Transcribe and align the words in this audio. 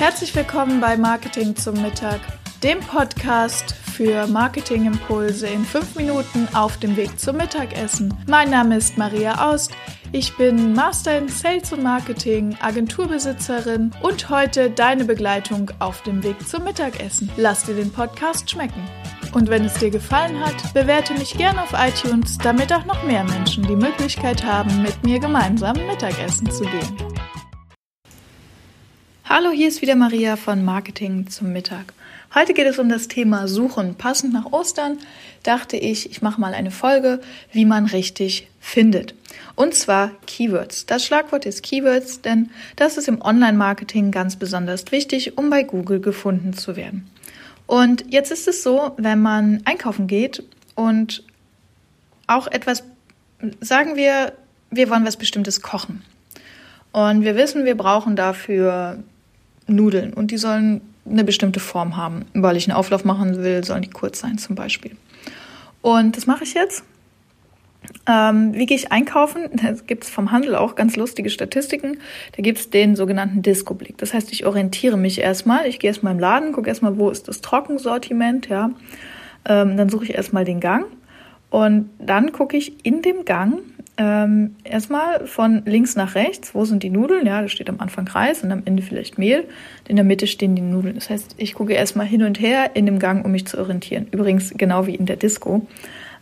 Herzlich 0.00 0.34
willkommen 0.34 0.80
bei 0.80 0.96
Marketing 0.96 1.54
zum 1.54 1.82
Mittag, 1.82 2.20
dem 2.62 2.80
Podcast 2.80 3.74
für 3.74 4.26
Marketingimpulse 4.26 5.46
in 5.46 5.62
fünf 5.62 5.94
Minuten 5.94 6.48
auf 6.54 6.78
dem 6.78 6.96
Weg 6.96 7.20
zum 7.20 7.36
Mittagessen. 7.36 8.14
Mein 8.26 8.48
Name 8.48 8.78
ist 8.78 8.96
Maria 8.96 9.46
Aust. 9.50 9.72
Ich 10.12 10.34
bin 10.38 10.72
Master 10.72 11.18
in 11.18 11.28
Sales 11.28 11.70
und 11.74 11.82
Marketing, 11.82 12.56
Agenturbesitzerin 12.62 13.90
und 14.00 14.30
heute 14.30 14.70
deine 14.70 15.04
Begleitung 15.04 15.70
auf 15.80 16.02
dem 16.02 16.22
Weg 16.22 16.48
zum 16.48 16.64
Mittagessen. 16.64 17.30
Lass 17.36 17.64
dir 17.64 17.74
den 17.74 17.92
Podcast 17.92 18.50
schmecken. 18.50 18.82
Und 19.34 19.50
wenn 19.50 19.66
es 19.66 19.74
dir 19.74 19.90
gefallen 19.90 20.40
hat, 20.40 20.72
bewerte 20.72 21.12
mich 21.12 21.36
gerne 21.36 21.62
auf 21.62 21.74
iTunes, 21.74 22.38
damit 22.38 22.72
auch 22.72 22.86
noch 22.86 23.04
mehr 23.04 23.24
Menschen 23.24 23.64
die 23.64 23.76
Möglichkeit 23.76 24.46
haben, 24.46 24.80
mit 24.80 25.04
mir 25.04 25.20
gemeinsam 25.20 25.76
Mittagessen 25.86 26.50
zu 26.50 26.64
gehen. 26.64 27.09
Hallo, 29.32 29.50
hier 29.52 29.68
ist 29.68 29.80
wieder 29.80 29.94
Maria 29.94 30.34
von 30.34 30.64
Marketing 30.64 31.28
zum 31.28 31.52
Mittag. 31.52 31.94
Heute 32.34 32.52
geht 32.52 32.66
es 32.66 32.80
um 32.80 32.88
das 32.88 33.06
Thema 33.06 33.46
Suchen. 33.46 33.94
Passend 33.94 34.32
nach 34.32 34.50
Ostern 34.50 34.98
dachte 35.44 35.76
ich, 35.76 36.10
ich 36.10 36.20
mache 36.20 36.40
mal 36.40 36.52
eine 36.52 36.72
Folge, 36.72 37.20
wie 37.52 37.64
man 37.64 37.86
richtig 37.86 38.48
findet. 38.58 39.14
Und 39.54 39.74
zwar 39.74 40.10
Keywords. 40.26 40.86
Das 40.86 41.04
Schlagwort 41.04 41.46
ist 41.46 41.62
Keywords, 41.62 42.22
denn 42.22 42.50
das 42.74 42.98
ist 42.98 43.06
im 43.06 43.22
Online-Marketing 43.22 44.10
ganz 44.10 44.34
besonders 44.34 44.90
wichtig, 44.90 45.38
um 45.38 45.48
bei 45.48 45.62
Google 45.62 46.00
gefunden 46.00 46.52
zu 46.52 46.74
werden. 46.74 47.08
Und 47.68 48.12
jetzt 48.12 48.32
ist 48.32 48.48
es 48.48 48.64
so, 48.64 48.94
wenn 48.96 49.22
man 49.22 49.62
einkaufen 49.64 50.08
geht 50.08 50.42
und 50.74 51.22
auch 52.26 52.48
etwas, 52.48 52.82
sagen 53.60 53.94
wir, 53.94 54.32
wir 54.72 54.90
wollen 54.90 55.06
was 55.06 55.16
Bestimmtes 55.16 55.62
kochen. 55.62 56.02
Und 56.90 57.22
wir 57.22 57.36
wissen, 57.36 57.64
wir 57.64 57.76
brauchen 57.76 58.16
dafür 58.16 59.04
Nudeln 59.74 60.12
und 60.12 60.30
die 60.30 60.38
sollen 60.38 60.80
eine 61.08 61.24
bestimmte 61.24 61.60
Form 61.60 61.96
haben. 61.96 62.24
Weil 62.34 62.56
ich 62.56 62.68
einen 62.68 62.76
Auflauf 62.76 63.04
machen 63.04 63.42
will, 63.42 63.64
sollen 63.64 63.82
die 63.82 63.90
kurz 63.90 64.20
sein 64.20 64.38
zum 64.38 64.54
Beispiel. 64.54 64.92
Und 65.82 66.16
das 66.16 66.26
mache 66.26 66.44
ich 66.44 66.54
jetzt. 66.54 66.84
Ähm, 68.06 68.54
wie 68.54 68.66
gehe 68.66 68.76
ich 68.76 68.92
einkaufen? 68.92 69.48
Da 69.54 69.72
gibt 69.72 70.04
es 70.04 70.10
vom 70.10 70.30
Handel 70.30 70.54
auch 70.54 70.74
ganz 70.74 70.96
lustige 70.96 71.30
Statistiken. 71.30 71.98
Da 72.36 72.42
gibt 72.42 72.58
es 72.58 72.70
den 72.70 72.94
sogenannten 72.96 73.42
Disco-Blick. 73.42 73.98
Das 73.98 74.14
heißt, 74.14 74.32
ich 74.32 74.46
orientiere 74.46 74.96
mich 74.96 75.20
erstmal. 75.20 75.66
Ich 75.66 75.78
gehe 75.78 75.88
erstmal 75.88 76.12
im 76.12 76.18
Laden, 76.18 76.52
gucke 76.52 76.68
erstmal, 76.68 76.98
wo 76.98 77.10
ist 77.10 77.28
das 77.28 77.40
Trockensortiment, 77.40 78.48
ja. 78.48 78.70
Ähm, 79.46 79.76
dann 79.76 79.88
suche 79.88 80.04
ich 80.04 80.14
erstmal 80.14 80.44
den 80.44 80.60
Gang. 80.60 80.84
Und 81.48 81.90
dann 81.98 82.32
gucke 82.32 82.56
ich 82.56 82.84
in 82.84 83.02
dem 83.02 83.24
Gang 83.24 83.60
ähm, 84.02 84.56
erstmal 84.64 85.26
von 85.26 85.62
links 85.66 85.94
nach 85.94 86.14
rechts, 86.14 86.54
wo 86.54 86.64
sind 86.64 86.82
die 86.82 86.88
Nudeln? 86.88 87.26
Ja, 87.26 87.42
da 87.42 87.48
steht 87.48 87.68
am 87.68 87.80
Anfang 87.80 88.08
Reis 88.08 88.42
und 88.42 88.50
am 88.50 88.62
Ende 88.64 88.82
vielleicht 88.82 89.18
Mehl. 89.18 89.44
In 89.86 89.96
der 89.96 90.06
Mitte 90.06 90.26
stehen 90.26 90.56
die 90.56 90.62
Nudeln. 90.62 90.94
Das 90.94 91.10
heißt, 91.10 91.34
ich 91.36 91.52
gucke 91.52 91.74
erstmal 91.74 92.06
hin 92.06 92.22
und 92.22 92.40
her 92.40 92.70
in 92.72 92.86
dem 92.86 92.98
Gang, 92.98 93.26
um 93.26 93.32
mich 93.32 93.46
zu 93.46 93.58
orientieren. 93.58 94.06
Übrigens 94.10 94.54
genau 94.56 94.86
wie 94.86 94.94
in 94.94 95.04
der 95.04 95.16
Disco 95.16 95.66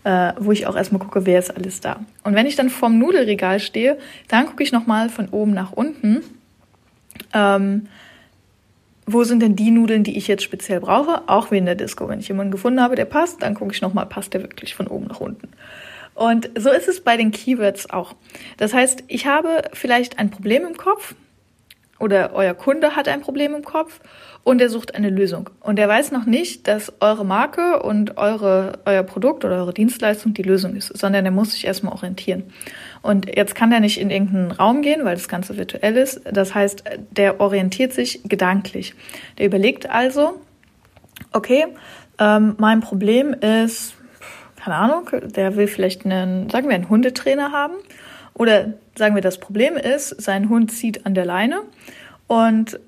äh, 0.04 0.32
wo 0.38 0.52
ich 0.52 0.66
auch 0.66 0.76
erstmal 0.76 1.00
gucke, 1.00 1.26
wer 1.26 1.38
ist 1.38 1.54
alles 1.54 1.80
da. 1.80 2.00
Und 2.24 2.34
wenn 2.34 2.46
ich 2.46 2.56
dann 2.56 2.70
vorm 2.70 2.98
Nudelregal 2.98 3.60
stehe, 3.60 3.98
dann 4.28 4.46
gucke 4.46 4.62
ich 4.62 4.72
nochmal 4.72 5.08
von 5.08 5.28
oben 5.28 5.52
nach 5.52 5.72
unten. 5.72 6.22
Ähm, 7.34 7.88
wo 9.06 9.24
sind 9.24 9.40
denn 9.42 9.56
die 9.56 9.70
Nudeln, 9.70 10.04
die 10.04 10.16
ich 10.16 10.28
jetzt 10.28 10.42
speziell 10.44 10.80
brauche? 10.80 11.28
Auch 11.28 11.50
wie 11.50 11.58
in 11.58 11.66
der 11.66 11.74
Disco. 11.74 12.08
Wenn 12.08 12.20
ich 12.20 12.28
jemanden 12.28 12.52
gefunden 12.52 12.80
habe, 12.80 12.94
der 12.94 13.06
passt, 13.06 13.42
dann 13.42 13.54
gucke 13.54 13.72
ich 13.72 13.82
nochmal, 13.82 14.06
passt 14.06 14.34
der 14.34 14.42
wirklich 14.42 14.74
von 14.74 14.86
oben 14.86 15.06
nach 15.06 15.20
unten. 15.20 15.48
Und 16.18 16.50
so 16.58 16.70
ist 16.72 16.88
es 16.88 17.00
bei 17.00 17.16
den 17.16 17.30
Keywords 17.30 17.90
auch. 17.90 18.16
Das 18.56 18.74
heißt, 18.74 19.04
ich 19.06 19.28
habe 19.28 19.62
vielleicht 19.72 20.18
ein 20.18 20.30
Problem 20.30 20.66
im 20.66 20.76
Kopf 20.76 21.14
oder 22.00 22.32
euer 22.34 22.54
Kunde 22.54 22.96
hat 22.96 23.06
ein 23.06 23.20
Problem 23.20 23.54
im 23.54 23.64
Kopf 23.64 24.00
und 24.42 24.60
er 24.60 24.68
sucht 24.68 24.96
eine 24.96 25.10
Lösung. 25.10 25.48
Und 25.60 25.78
er 25.78 25.86
weiß 25.86 26.10
noch 26.10 26.26
nicht, 26.26 26.66
dass 26.66 26.92
eure 26.98 27.24
Marke 27.24 27.84
und 27.84 28.16
eure, 28.16 28.80
euer 28.84 29.04
Produkt 29.04 29.44
oder 29.44 29.58
eure 29.58 29.72
Dienstleistung 29.72 30.34
die 30.34 30.42
Lösung 30.42 30.74
ist, 30.74 30.88
sondern 30.98 31.24
er 31.24 31.30
muss 31.30 31.52
sich 31.52 31.64
erstmal 31.64 31.92
orientieren. 31.92 32.42
Und 33.00 33.26
jetzt 33.36 33.54
kann 33.54 33.70
er 33.70 33.78
nicht 33.78 34.00
in 34.00 34.10
irgendeinen 34.10 34.50
Raum 34.50 34.82
gehen, 34.82 35.04
weil 35.04 35.14
das 35.14 35.28
Ganze 35.28 35.56
virtuell 35.56 35.96
ist. 35.96 36.20
Das 36.24 36.52
heißt, 36.52 36.82
der 37.12 37.40
orientiert 37.40 37.92
sich 37.92 38.22
gedanklich. 38.24 38.94
Der 39.38 39.46
überlegt 39.46 39.88
also, 39.88 40.40
okay, 41.32 41.66
ähm, 42.18 42.56
mein 42.58 42.80
Problem 42.80 43.34
ist, 43.34 43.94
keine 44.58 44.76
Ahnung, 44.76 45.08
der 45.22 45.56
will 45.56 45.68
vielleicht 45.68 46.04
einen, 46.04 46.50
sagen 46.50 46.68
wir, 46.68 46.74
einen 46.74 46.88
Hundetrainer 46.88 47.52
haben. 47.52 47.74
Oder 48.34 48.74
sagen 48.96 49.14
wir, 49.14 49.22
das 49.22 49.38
Problem 49.38 49.76
ist, 49.76 50.20
sein 50.20 50.48
Hund 50.48 50.70
zieht 50.70 51.06
an 51.06 51.14
der 51.14 51.24
Leine 51.24 51.60
und 52.28 52.78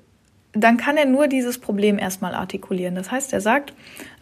dann 0.53 0.77
kann 0.77 0.97
er 0.97 1.05
nur 1.05 1.27
dieses 1.27 1.57
Problem 1.57 1.97
erstmal 1.97 2.33
artikulieren. 2.33 2.95
Das 2.95 3.09
heißt, 3.09 3.31
er 3.31 3.41
sagt, 3.41 3.73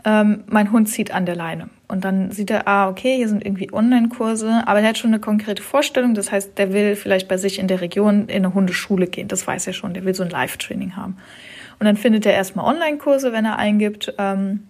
ähm, 0.06 0.44
mein 0.48 0.72
Hund 0.72 0.88
zieht 0.88 1.12
an 1.12 1.26
der 1.26 1.36
Leine. 1.36 1.70
Und 1.88 2.06
dann 2.06 2.32
sieht 2.32 2.52
er, 2.52 2.68
ah, 2.68 2.88
okay, 2.88 3.16
hier 3.18 3.28
sind 3.28 3.44
irgendwie 3.44 3.74
Online-Kurse, 3.74 4.64
aber 4.68 4.80
er 4.80 4.90
hat 4.90 4.98
schon 5.00 5.12
eine 5.12 5.20
konkrete 5.20 5.64
Vorstellung. 5.64 6.14
Das 6.14 6.32
heißt, 6.32 6.58
der 6.58 6.72
will 6.72 6.96
vielleicht 6.96 7.28
bei 7.28 7.38
sich 7.38 7.58
in 7.58 7.68
der 7.68 7.82
Region 7.82 8.28
in 8.28 8.46
eine 8.46 8.54
Hundeschule 8.54 9.08
gehen. 9.08 9.28
Das 9.28 9.48
weiß 9.48 9.66
er 9.66 9.74
schon. 9.74 9.96
Der 9.96 10.06
will 10.06 10.14
so 10.14 10.22
ein 10.22 10.30
Live-Training 10.30 10.96
haben. 10.96 11.18
Und 11.80 11.86
dann 11.86 11.98
findet 11.98 12.28
er 12.28 12.34
erstmal 12.34 12.66
Online-Kurse, 12.66 13.34
wenn 13.34 13.46
er 13.46 13.58
eingibt, 13.58 14.14
ähm, 14.20 14.68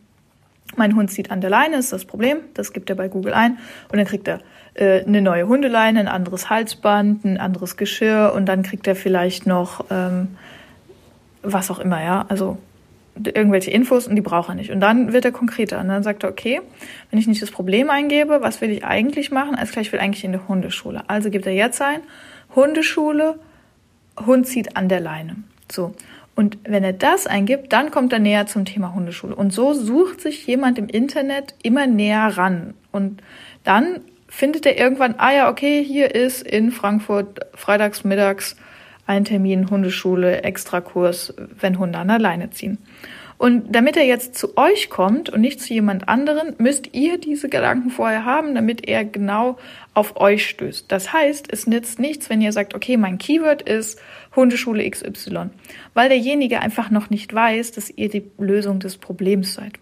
mein 0.75 0.95
Hund 0.95 1.11
zieht 1.11 1.31
an 1.31 1.41
der 1.41 1.49
Leine, 1.49 1.77
ist 1.77 1.91
das 1.93 2.05
Problem. 2.05 2.37
Das 2.53 2.73
gibt 2.73 2.89
er 2.89 2.95
bei 2.95 3.07
Google 3.07 3.33
ein. 3.33 3.57
Und 3.91 3.97
dann 3.97 4.05
kriegt 4.05 4.27
er 4.27 4.39
äh, 4.75 5.03
eine 5.03 5.21
neue 5.21 5.47
Hundeleine, 5.47 5.99
ein 5.99 6.07
anderes 6.07 6.49
Halsband, 6.49 7.25
ein 7.25 7.37
anderes 7.37 7.77
Geschirr 7.77 8.33
und 8.35 8.45
dann 8.45 8.63
kriegt 8.63 8.87
er 8.87 8.95
vielleicht 8.95 9.45
noch 9.47 9.85
ähm, 9.89 10.29
was 11.41 11.71
auch 11.71 11.79
immer, 11.79 12.01
ja, 12.03 12.25
also 12.27 12.57
irgendwelche 13.15 13.71
Infos 13.71 14.07
und 14.07 14.15
die 14.15 14.21
braucht 14.21 14.49
er 14.49 14.55
nicht. 14.55 14.71
Und 14.71 14.79
dann 14.79 15.11
wird 15.11 15.25
er 15.25 15.31
konkreter 15.31 15.79
und 15.79 15.89
dann 15.89 16.03
sagt 16.03 16.23
er, 16.23 16.29
okay, 16.29 16.61
wenn 17.09 17.19
ich 17.19 17.27
nicht 17.27 17.41
das 17.41 17.51
Problem 17.51 17.89
eingebe, 17.89 18.39
was 18.41 18.61
will 18.61 18.69
ich 18.71 18.85
eigentlich 18.85 19.31
machen? 19.31 19.55
Alles 19.55 19.71
klar, 19.71 19.81
ich 19.81 19.91
will 19.91 19.99
eigentlich 19.99 20.23
in 20.23 20.31
die 20.31 20.39
Hundeschule. 20.47 21.03
Also 21.07 21.29
gibt 21.29 21.45
er 21.45 21.53
jetzt 21.53 21.81
ein, 21.81 21.99
Hundeschule, 22.55 23.39
Hund 24.25 24.47
zieht 24.47 24.77
an 24.77 24.89
der 24.89 24.99
Leine. 24.99 25.35
So. 25.71 25.93
Und 26.39 26.57
wenn 26.63 26.85
er 26.85 26.93
das 26.93 27.27
eingibt, 27.27 27.73
dann 27.73 27.91
kommt 27.91 28.13
er 28.13 28.19
näher 28.19 28.47
zum 28.47 28.63
Thema 28.63 28.95
Hundeschule. 28.95 29.35
Und 29.35 29.51
so 29.51 29.73
sucht 29.73 30.21
sich 30.21 30.47
jemand 30.47 30.77
im 30.77 30.87
Internet 30.87 31.53
immer 31.63 31.85
näher 31.85 32.37
ran. 32.37 32.75
Und 32.93 33.21
dann 33.65 33.99
findet 34.29 34.65
er 34.65 34.77
irgendwann, 34.77 35.15
ah 35.17 35.33
ja, 35.33 35.49
okay, 35.49 35.83
hier 35.83 36.15
ist 36.15 36.41
in 36.43 36.71
Frankfurt 36.71 37.41
freitags 37.55 38.05
mittags 38.05 38.55
ein 39.05 39.25
Termin, 39.25 39.69
Hundeschule, 39.69 40.43
Extrakurs, 40.43 41.33
wenn 41.59 41.77
Hunde 41.77 41.99
an 41.99 42.07
der 42.07 42.19
Leine 42.19 42.51
ziehen. 42.51 42.77
Und 43.39 43.73
damit 43.73 43.95
er 43.95 44.03
jetzt 44.03 44.37
zu 44.37 44.57
euch 44.57 44.89
kommt 44.89 45.29
und 45.29 45.39
nicht 45.39 45.61
zu 45.61 45.73
jemand 45.73 46.09
anderen, 46.09 46.55
müsst 46.57 46.93
ihr 46.93 47.17
diese 47.17 47.47
Gedanken 47.47 47.89
vorher 47.89 48.25
haben, 48.25 48.53
damit 48.53 48.85
er 48.85 49.05
genau 49.05 49.57
auf 49.93 50.19
euch 50.19 50.45
stößt. 50.49 50.91
Das 50.91 51.13
heißt, 51.13 51.47
es 51.49 51.65
nützt 51.65 51.99
nichts, 51.99 52.29
wenn 52.29 52.41
ihr 52.41 52.51
sagt, 52.51 52.75
okay, 52.75 52.97
mein 52.97 53.17
Keyword 53.17 53.61
ist 53.61 53.97
Hundeschule 54.35 54.87
XY, 54.89 55.51
weil 55.93 56.09
derjenige 56.09 56.59
einfach 56.59 56.89
noch 56.89 57.09
nicht 57.09 57.33
weiß, 57.33 57.71
dass 57.71 57.89
ihr 57.89 58.09
die 58.09 58.29
Lösung 58.37 58.81
des 58.81 58.97
Problems 58.97 59.53
seid. 59.53 59.79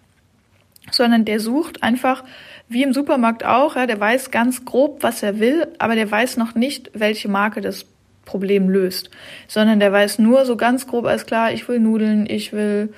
Sondern 0.91 1.25
der 1.25 1.39
sucht 1.39 1.81
einfach, 1.81 2.23
wie 2.69 2.83
im 2.83 2.93
Supermarkt 2.93 3.43
auch, 3.43 3.75
ja, 3.75 3.87
der 3.87 3.99
weiß 3.99 4.29
ganz 4.29 4.65
grob, 4.65 5.01
was 5.01 5.23
er 5.23 5.39
will, 5.39 5.67
aber 5.79 5.95
der 5.95 6.09
weiß 6.09 6.37
noch 6.37 6.53
nicht, 6.53 6.91
welche 6.93 7.27
Marke 7.27 7.61
das 7.61 7.87
Problem 8.27 8.69
löst, 8.69 9.09
sondern 9.47 9.79
der 9.79 9.91
weiß 9.91 10.19
nur 10.19 10.45
so 10.45 10.57
ganz 10.57 10.85
grob 10.85 11.05
als 11.05 11.25
klar, 11.25 11.53
ich 11.53 11.67
will 11.67 11.79
Nudeln, 11.79 12.27
ich 12.29 12.53
will 12.53 12.93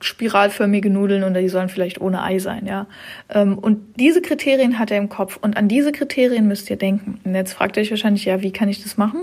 spiralförmige 0.00 0.90
Nudeln 0.90 1.24
und 1.24 1.34
die 1.34 1.48
sollen 1.48 1.68
vielleicht 1.68 2.00
ohne 2.00 2.22
Ei 2.22 2.38
sein, 2.38 2.66
ja. 2.66 2.86
Ähm, 3.28 3.58
und 3.58 3.98
diese 3.98 4.20
Kriterien 4.22 4.78
hat 4.78 4.90
er 4.90 4.98
im 4.98 5.08
Kopf 5.08 5.38
und 5.40 5.56
an 5.56 5.68
diese 5.68 5.92
Kriterien 5.92 6.46
müsst 6.46 6.68
ihr 6.70 6.76
denken. 6.76 7.20
Und 7.24 7.34
jetzt 7.34 7.54
fragt 7.54 7.76
ihr 7.76 7.82
euch 7.82 7.90
wahrscheinlich, 7.90 8.24
ja, 8.24 8.42
wie 8.42 8.52
kann 8.52 8.68
ich 8.68 8.82
das 8.82 8.96
machen? 8.96 9.20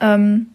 Ähm, 0.00 0.48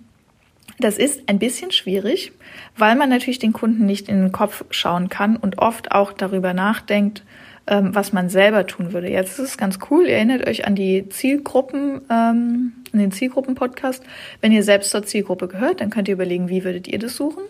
das 0.80 0.98
ist 0.98 1.28
ein 1.28 1.40
bisschen 1.40 1.72
schwierig, 1.72 2.34
weil 2.78 2.96
man 2.96 3.10
natürlich 3.10 3.40
den 3.40 3.54
Kunden 3.54 3.86
nicht 3.86 4.10
in 4.10 4.22
den 4.22 4.32
Kopf 4.32 4.64
schauen 4.70 5.10
kann 5.10 5.36
und 5.36 5.58
oft 5.58 5.92
auch 5.92 6.14
darüber 6.14 6.54
nachdenkt, 6.54 7.24
ähm, 7.66 7.96
was 7.96 8.14
man 8.14 8.30
selber 8.30 8.68
tun 8.68 8.94
würde. 8.94 9.10
Jetzt 9.10 9.40
ist 9.40 9.50
es 9.50 9.58
ganz 9.58 9.80
cool, 9.90 10.06
ihr 10.06 10.16
erinnert 10.16 10.48
euch 10.48 10.68
an 10.68 10.76
die 10.76 11.10
Zielgruppen, 11.10 12.02
an 12.10 12.74
den 12.94 13.12
Zielgruppen-Podcast. 13.12 14.04
Wenn 14.40 14.52
ihr 14.52 14.64
selbst 14.64 14.92
zur 14.92 15.04
Zielgruppe 15.04 15.48
gehört, 15.48 15.82
dann 15.82 15.90
könnt 15.90 16.08
ihr 16.08 16.14
überlegen, 16.14 16.48
wie 16.48 16.64
würdet 16.64 16.88
ihr 16.88 17.00
das 17.00 17.16
suchen. 17.16 17.44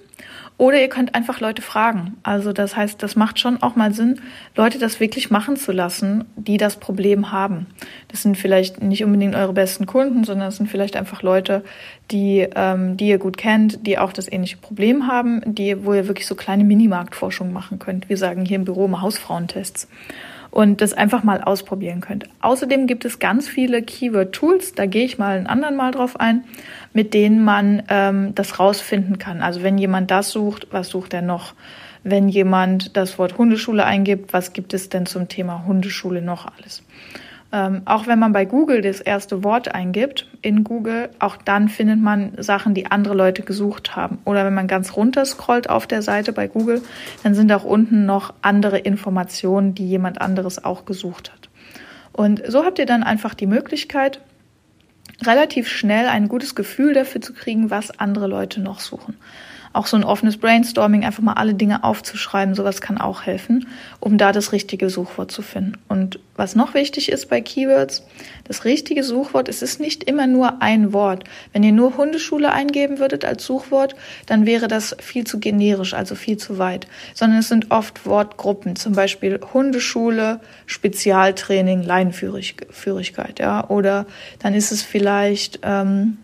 Oder 0.58 0.82
ihr 0.82 0.90
könnt 0.90 1.14
einfach 1.14 1.40
Leute 1.40 1.62
fragen. 1.62 2.18
Also 2.24 2.52
das 2.52 2.76
heißt, 2.76 3.04
das 3.04 3.16
macht 3.16 3.40
schon 3.40 3.62
auch 3.62 3.76
mal 3.76 3.94
Sinn, 3.94 4.22
Leute 4.56 4.80
das 4.80 5.00
wirklich 5.00 5.30
machen 5.30 5.56
zu 5.56 5.72
lassen, 5.72 6.26
die 6.36 6.58
das 6.58 6.78
Problem 6.78 7.32
haben. 7.32 7.68
Das 8.08 8.24
sind 8.24 8.38
vielleicht 8.38 8.82
nicht 8.82 9.04
unbedingt 9.04 9.36
eure 9.36 9.54
besten 9.54 9.86
Kunden, 9.86 10.24
sondern 10.24 10.48
es 10.48 10.58
sind 10.58 10.68
vielleicht 10.68 10.96
einfach 10.96 11.22
Leute, 11.22 11.64
die, 12.10 12.48
ähm, 12.56 12.98
die 12.98 13.10
ihr 13.10 13.20
gut 13.20 13.38
kennt, 13.38 13.86
die 13.86 14.00
auch 14.00 14.12
das 14.12 14.32
ähnliche 14.32 14.58
Problem 14.58 15.06
haben, 15.06 15.42
die, 15.46 15.86
wo 15.86 15.94
ihr 15.94 16.08
wirklich 16.08 16.26
so 16.26 16.34
kleine 16.34 16.64
Minimarktforschung 16.64 17.54
machen 17.54 17.78
könnt. 17.78 18.10
Wir 18.10 18.18
sagen 18.18 18.44
hier 18.44 18.56
im 18.56 18.66
Büro 18.66 18.88
mal 18.88 19.02
Hausfrauentests. 19.02 19.88
Und 20.52 20.82
das 20.82 20.94
einfach 20.94 21.24
mal 21.24 21.42
ausprobieren 21.42 22.02
könnt. 22.02 22.26
Außerdem 22.42 22.88
gibt 22.88 23.06
es 23.06 23.20
ganz 23.20 23.48
viele 23.48 23.82
Keyword-Tools, 23.82 24.74
da 24.74 24.86
gehe 24.86 25.06
ich 25.06 25.18
mal 25.18 25.38
ein 25.38 25.48
anderen 25.48 25.76
Mal 25.76 25.92
drauf 25.92 26.20
ein, 26.20 26.44
mit 26.94 27.14
denen 27.14 27.44
man 27.44 27.84
ähm, 27.90 28.34
das 28.36 28.60
rausfinden 28.60 29.18
kann. 29.18 29.42
Also 29.42 29.64
wenn 29.64 29.78
jemand 29.78 30.12
das 30.12 30.32
sucht, 30.32 30.68
was 30.72 30.90
sucht 30.90 31.14
er 31.14 31.22
noch? 31.22 31.54
Wenn 32.04 32.30
jemand 32.30 32.96
das 32.96 33.20
Wort 33.20 33.38
Hundeschule 33.38 33.86
eingibt, 33.86 34.32
was 34.32 34.54
gibt 34.54 34.74
es 34.74 34.90
denn 34.90 35.06
zum 35.06 35.28
Thema 35.28 35.66
Hundeschule 35.66 36.22
noch 36.22 36.48
alles? 36.58 36.84
Ähm, 37.54 37.84
auch 37.86 38.08
wenn 38.08 38.20
man 38.20 38.34
bei 38.34 38.44
Google 38.44 38.82
das 38.82 39.00
erste 39.00 39.44
Wort 39.44 39.74
eingibt 39.74 40.28
in 40.42 40.66
Google, 40.66 41.10
auch 41.20 41.38
dann 41.38 41.70
findet 41.70 42.02
man 42.02 42.34
Sachen, 42.38 42.74
die 42.74 42.88
andere 42.88 43.14
Leute 43.14 43.42
gesucht 43.42 43.96
haben. 43.96 44.20
Oder 44.26 44.46
wenn 44.46 44.54
man 44.54 44.68
ganz 44.68 44.98
runter 44.98 45.24
scrollt 45.26 45.70
auf 45.70 45.88
der 45.88 46.02
Seite 46.02 46.34
bei 46.34 46.48
Google, 46.48 46.82
dann 47.24 47.36
sind 47.36 47.52
auch 47.54 47.64
unten 47.64 48.06
noch 48.06 48.34
andere 48.42 48.80
Informationen, 48.80 49.74
die 49.76 49.88
jemand 49.88 50.20
anderes 50.20 50.64
auch 50.64 50.84
gesucht 50.84 51.32
hat. 51.32 51.50
Und 52.12 52.44
so 52.48 52.66
habt 52.66 52.80
ihr 52.80 52.86
dann 52.86 53.04
einfach 53.04 53.34
die 53.34 53.48
Möglichkeit, 53.48 54.20
relativ 55.24 55.70
schnell 55.70 56.08
ein 56.08 56.28
gutes 56.28 56.54
Gefühl 56.54 56.94
dafür 56.94 57.22
zu 57.22 57.34
kriegen, 57.34 57.70
was 57.70 57.98
andere 57.98 58.28
Leute 58.28 58.60
noch 58.60 58.82
suchen 58.82 59.16
auch 59.78 59.88
so 59.88 59.96
ein 59.96 60.04
offenes 60.04 60.38
Brainstorming, 60.38 61.06
einfach 61.06 61.24
mal 61.24 61.34
alle 61.34 61.54
Dinge 61.54 61.84
aufzuschreiben, 61.84 62.56
sowas 62.56 62.82
kann 62.82 62.98
auch 62.98 63.24
helfen, 63.24 63.68
um 64.00 64.18
da 64.18 64.32
das 64.32 64.52
richtige 64.52 64.90
Suchwort 64.90 65.32
zu 65.32 65.42
finden. 65.42 65.74
Und 65.88 66.20
was 66.36 66.56
noch 66.56 66.74
wichtig 66.74 67.12
ist 67.12 67.30
bei 67.30 67.42
Keywords, 67.42 68.04
das 68.44 68.66
richtige 68.66 69.04
Suchwort, 69.04 69.50
es 69.50 69.62
ist 69.62 69.80
nicht 69.80 70.04
immer 70.04 70.28
nur 70.28 70.62
ein 70.62 70.94
Wort. 70.94 71.24
Wenn 71.54 71.64
ihr 71.64 71.72
nur 71.72 71.98
Hundeschule 71.98 72.52
eingeben 72.52 73.00
würdet 73.00 73.24
als 73.24 73.46
Suchwort, 73.46 73.96
dann 74.26 74.46
wäre 74.46 74.68
das 74.68 74.96
viel 75.00 75.26
zu 75.26 75.40
generisch, 75.40 75.94
also 75.94 76.16
viel 76.16 76.38
zu 76.38 76.58
weit, 76.58 76.88
sondern 77.14 77.40
es 77.40 77.48
sind 77.48 77.72
oft 77.72 78.06
Wortgruppen, 78.06 78.76
zum 78.76 78.94
Beispiel 78.94 79.40
Hundeschule, 79.54 80.40
Spezialtraining, 80.66 81.84
Leinenführigkeit, 81.84 83.40
ja, 83.40 83.68
oder 83.70 84.06
dann 84.40 84.54
ist 84.54 84.72
es 84.72 84.82
vielleicht 84.82 85.60
ähm, 85.64 86.18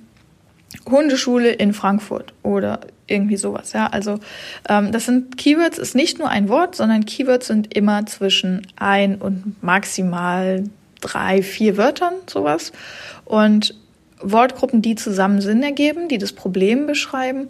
Hundeschule 0.89 1.51
in 1.51 1.73
Frankfurt 1.73 2.33
oder 2.43 2.81
irgendwie 3.07 3.37
sowas. 3.37 3.73
Ja, 3.73 3.87
also 3.87 4.19
ähm, 4.69 4.91
das 4.91 5.05
sind 5.05 5.37
Keywords 5.37 5.77
ist 5.77 5.95
nicht 5.95 6.19
nur 6.19 6.29
ein 6.29 6.49
Wort, 6.49 6.75
sondern 6.75 7.05
Keywords 7.05 7.47
sind 7.47 7.75
immer 7.75 8.05
zwischen 8.05 8.65
ein 8.75 9.15
und 9.15 9.61
maximal 9.61 10.63
drei, 11.01 11.43
vier 11.43 11.77
Wörtern 11.77 12.13
sowas 12.27 12.71
und 13.25 13.75
Wortgruppen, 14.21 14.81
die 14.81 14.95
zusammen 14.95 15.41
Sinn 15.41 15.61
ergeben, 15.63 16.07
die 16.07 16.17
das 16.17 16.31
Problem 16.31 16.87
beschreiben, 16.87 17.49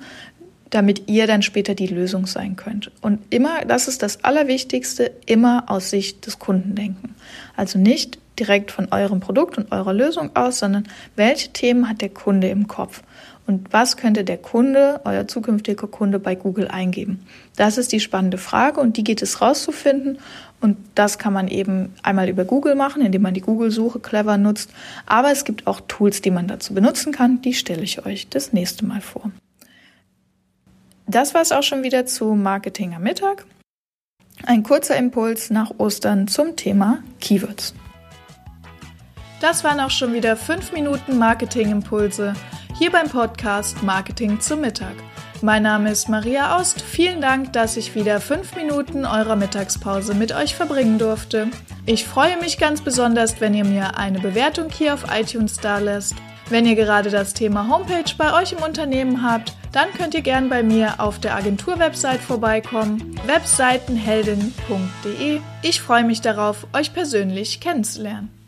damit 0.72 1.04
ihr 1.08 1.28
dann 1.28 1.44
später 1.44 1.76
die 1.76 1.88
Lösung 1.88 2.26
sein 2.26 2.56
könnt. 2.56 2.92
Und 3.02 3.20
immer, 3.30 3.64
das 3.66 3.88
ist 3.88 4.02
das 4.02 4.24
Allerwichtigste, 4.24 5.12
immer 5.28 5.66
aus 5.68 5.92
Sicht 5.92 6.26
des 6.26 6.40
Kunden 6.40 6.74
denken. 6.74 7.14
Also 7.56 7.78
nicht 7.78 8.18
direkt 8.40 8.72
von 8.72 8.88
eurem 8.92 9.20
Produkt 9.20 9.58
und 9.58 9.72
eurer 9.72 9.94
Lösung 9.94 10.36
aus, 10.36 10.60
sondern 10.60 10.88
welche 11.16 11.50
Themen 11.50 11.90
hat 11.90 12.02
der 12.02 12.10
Kunde 12.10 12.50
im 12.50 12.68
Kopf? 12.68 13.04
Und 13.46 13.74
was 13.74 13.98
könnte 13.98 14.24
der 14.24 14.38
Kunde, 14.38 15.02
euer 15.04 15.28
zukünftiger 15.28 15.88
Kunde 15.88 16.18
bei 16.20 16.36
Google 16.36 16.70
eingeben? 16.70 17.26
Das 17.58 17.78
ist 17.78 17.92
die 17.92 18.00
spannende 18.00 18.38
Frage 18.38 18.80
und 18.80 18.96
die 18.96 19.04
geht 19.04 19.22
es 19.22 19.42
rauszufinden. 19.42 20.20
Und 20.62 20.78
das 20.96 21.18
kann 21.18 21.34
man 21.34 21.50
eben 21.50 21.94
einmal 22.04 22.30
über 22.30 22.46
Google 22.46 22.76
machen, 22.76 23.02
indem 23.02 23.22
man 23.22 23.34
die 23.34 23.42
Google-Suche 23.42 24.00
clever 24.00 24.38
nutzt. 24.38 24.70
Aber 25.06 25.30
es 25.30 25.44
gibt 25.44 25.68
auch 25.68 25.82
Tools, 25.82 26.22
die 26.22 26.32
man 26.32 26.48
dazu 26.48 26.74
benutzen 26.74 27.12
kann. 27.12 27.42
Die 27.42 27.54
stelle 27.54 27.84
ich 27.84 28.06
euch 28.06 28.30
das 28.30 28.54
nächste 28.54 28.86
Mal 28.86 29.02
vor. 29.02 29.30
Das 31.06 31.34
war 31.34 31.42
es 31.42 31.52
auch 31.52 31.64
schon 31.64 31.84
wieder 31.84 32.06
zu 32.06 32.34
Marketing 32.34 32.94
am 32.96 33.04
Mittag. 33.04 33.46
Ein 34.46 34.64
kurzer 34.64 34.96
Impuls 34.96 35.50
nach 35.50 35.72
Ostern 35.80 36.30
zum 36.30 36.56
Thema 36.56 37.04
Keywords. 37.20 37.74
Das 39.44 39.64
waren 39.66 39.82
auch 39.82 39.90
schon 39.90 40.14
wieder 40.14 40.38
fünf 40.38 40.72
Minuten 40.72 41.18
Marketing-Impulse 41.18 42.34
hier 42.78 42.92
beim 42.94 43.10
Podcast 43.10 43.84
Marketing 43.84 44.40
zum 44.40 44.62
Mittag. 44.62 44.94
Mein 45.42 45.64
Name 45.64 45.92
ist 45.92 46.08
Maria 46.08 46.58
Ost. 46.58 46.82
Vielen 46.82 47.20
Dank, 47.20 47.52
dass 47.52 47.76
ich 47.76 47.94
wieder 47.94 48.22
fünf 48.22 48.56
Minuten 48.56 49.04
eurer 49.04 49.36
Mittagspause 49.36 50.16
mit 50.16 50.34
euch 50.34 50.56
verbringen 50.56 50.98
durfte. 50.98 51.50
Ich 51.86 52.06
freue 52.06 52.40
mich 52.40 52.58
ganz 52.58 52.80
besonders, 52.80 53.42
wenn 53.42 53.54
ihr 53.54 53.66
mir 53.66 53.98
eine 53.98 54.22
Bewertung 54.22 54.70
hier 54.70 54.94
auf 54.94 55.08
iTunes 55.14 55.58
da 55.58 55.80
lässt. 55.80 56.16
Wenn 56.50 56.66
ihr 56.66 56.76
gerade 56.76 57.10
das 57.10 57.34
Thema 57.34 57.68
Homepage 57.68 58.14
bei 58.18 58.42
euch 58.42 58.54
im 58.54 58.64
Unternehmen 58.64 59.30
habt, 59.30 59.58
dann 59.74 59.92
könnt 59.92 60.14
ihr 60.14 60.22
gern 60.22 60.48
bei 60.48 60.64
mir 60.64 61.02
auf 61.02 61.20
der 61.20 61.36
Agentur-Website 61.36 62.22
vorbeikommen, 62.22 63.20
webseitenheldin.de. 63.26 65.42
Ich 65.64 65.82
freue 65.82 66.06
mich 66.06 66.22
darauf, 66.22 66.66
euch 66.72 66.94
persönlich 66.94 67.60
kennenzulernen. 67.60 68.43